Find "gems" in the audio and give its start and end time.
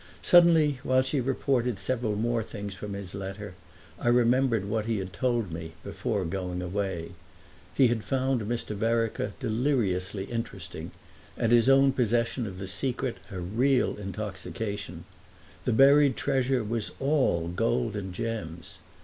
18.11-18.79